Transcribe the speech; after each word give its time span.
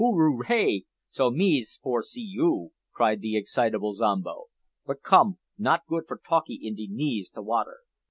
"Ho! 0.03 0.13
hooroo 0.13 0.41
hay! 0.47 0.85
so's 1.11 1.33
me 1.35 1.63
for 1.63 2.01
see 2.01 2.23
you," 2.27 2.71
cried 2.91 3.21
the 3.21 3.37
excitable 3.37 3.93
Zombo; 3.93 4.45
"but 4.83 5.03
come, 5.03 5.37
not 5.59 5.85
good 5.87 6.05
for 6.07 6.17
talkee 6.27 6.57
in 6.59 6.73
de 6.73 6.87
knees 6.87 7.29
to 7.29 7.43
watter. 7.43 7.81